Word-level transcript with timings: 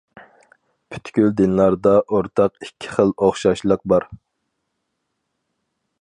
پۈتكۈل 0.93 1.27
دىنلاردا 1.41 1.93
ئورتاق 1.99 2.65
ئىككى 2.67 2.91
خىل 2.95 3.13
ئوخشاشلىق 3.27 3.87
بار. 3.95 4.11